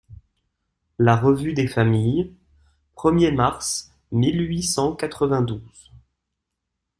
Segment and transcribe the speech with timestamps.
[0.97, 2.33] LA REVUE DES FAMILLES,
[2.95, 5.91] premier mars mille huit cent quatre-vingt-douze.